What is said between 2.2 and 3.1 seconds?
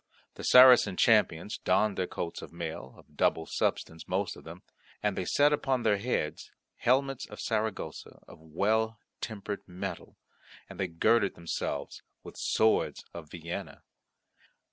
of mail,